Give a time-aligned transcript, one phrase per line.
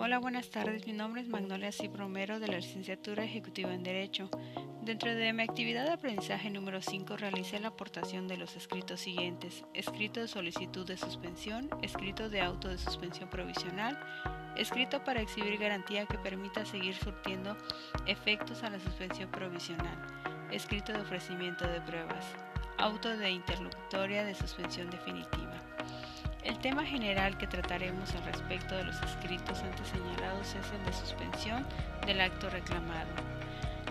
[0.00, 0.86] Hola, buenas tardes.
[0.86, 1.90] Mi nombre es Magnolia C.
[1.92, 4.30] Romero de la Licenciatura Ejecutiva en Derecho.
[4.80, 9.64] Dentro de mi actividad de aprendizaje número 5 realicé la aportación de los escritos siguientes.
[9.74, 13.98] Escrito de solicitud de suspensión, escrito de auto de suspensión provisional,
[14.56, 17.56] escrito para exhibir garantía que permita seguir surtiendo
[18.06, 19.98] efectos a la suspensión provisional,
[20.52, 22.24] escrito de ofrecimiento de pruebas,
[22.78, 25.58] auto de interlocutoria de suspensión definitiva.
[26.44, 30.92] El tema general que trataremos al respecto de los escritos antes señalados es el de
[30.92, 31.66] suspensión
[32.06, 33.08] del acto reclamado.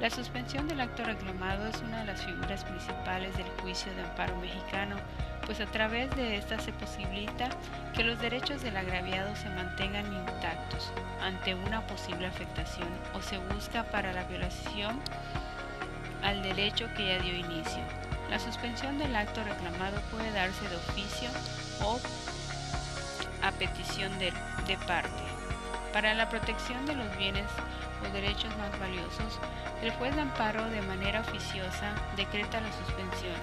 [0.00, 4.34] La suspensión del acto reclamado es una de las figuras principales del juicio de amparo
[4.36, 4.96] mexicano,
[5.44, 7.50] pues a través de esta se posibilita
[7.94, 10.90] que los derechos del agraviado se mantengan intactos
[11.22, 14.98] ante una posible afectación o se busca para la violación
[16.22, 17.82] al derecho que ya dio inicio.
[18.30, 21.28] La suspensión del acto reclamado puede darse de oficio
[21.82, 22.00] o
[23.50, 24.32] a petición de,
[24.86, 25.22] parte.
[25.92, 27.46] Para la protección de los bienes
[28.02, 29.38] o derechos más valiosos,
[29.82, 33.36] el juez de amparo de manera oficiosa decreta la suspensión.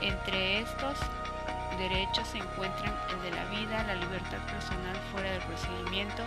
[0.00, 0.98] Entre estos
[1.78, 6.22] derechos se encuentran el de la vida, la libertad personal fuera del procedimiento,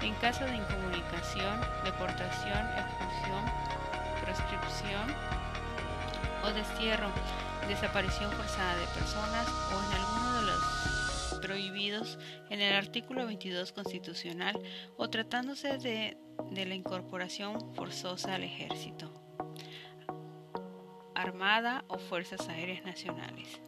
[0.00, 3.44] en caso de incomunicación, deportación, expulsión,
[4.24, 5.06] proscripción
[6.44, 7.08] o destierro,
[7.68, 10.57] desaparición forzada de personas o en alguno de los
[12.50, 14.60] en el artículo 22 constitucional
[14.96, 16.16] o tratándose de,
[16.50, 19.12] de la incorporación forzosa al ejército,
[21.14, 23.60] armada o fuerzas aéreas nacionales.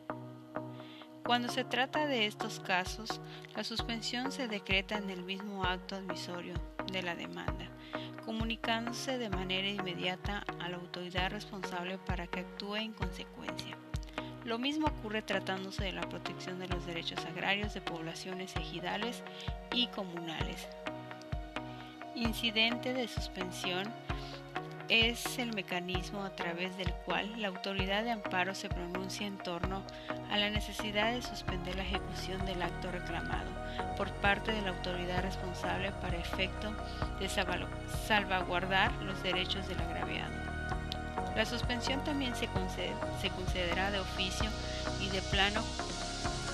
[1.25, 3.21] Cuando se trata de estos casos,
[3.55, 6.55] la suspensión se decreta en el mismo acto admisorio
[6.91, 7.71] de la demanda,
[8.25, 13.77] comunicándose de manera inmediata a la autoridad responsable para que actúe en consecuencia.
[14.45, 19.23] Lo mismo ocurre tratándose de la protección de los derechos agrarios de poblaciones ejidales
[19.73, 20.67] y comunales.
[22.15, 23.93] Incidente de suspensión
[24.91, 29.85] es el mecanismo a través del cual la autoridad de amparo se pronuncia en torno
[30.31, 33.51] a la necesidad de suspender la ejecución del acto reclamado
[33.97, 36.75] por parte de la autoridad responsable para efecto
[37.21, 40.60] de salvaguardar los derechos del agraviado.
[41.37, 44.51] La suspensión también se, concederá de oficio
[45.01, 45.63] y de plano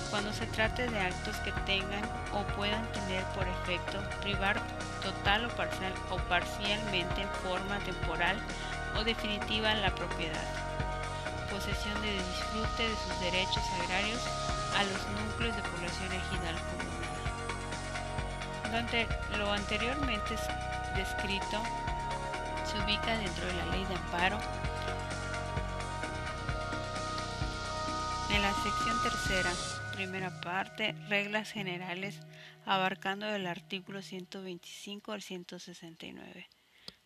[0.09, 4.57] cuando se trate de actos que tengan o puedan tener por efecto privar
[5.03, 8.37] total o, parcial, o parcialmente en forma temporal
[8.97, 10.43] o definitiva la propiedad,
[11.51, 14.21] posesión de disfrute de sus derechos agrarios
[14.77, 17.07] a los núcleos de población ejidal comunal.
[18.63, 19.07] Durante
[19.37, 20.35] lo anteriormente
[20.95, 21.61] descrito
[22.67, 24.37] se ubica dentro de la ley de amparo
[28.29, 29.51] En la sección tercera,
[29.93, 32.19] primera parte, reglas generales,
[32.65, 36.47] abarcando del artículo 125 al 169.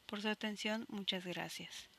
[0.08, 1.90] Por su atención, muchas gracias.